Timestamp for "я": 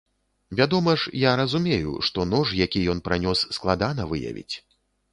1.25-1.33